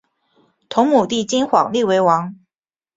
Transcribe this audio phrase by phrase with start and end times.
[0.67, 2.35] 同母弟金晃立为王。